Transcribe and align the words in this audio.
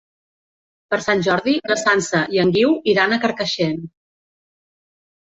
Per 0.93 0.97
Sant 1.07 1.19
Jordi 1.25 1.51
na 1.71 1.75
Sança 1.81 2.21
i 2.35 2.39
en 2.43 2.53
Guiu 2.55 2.73
iran 2.93 3.13
a 3.13 3.19
Carcaixent. 3.27 3.77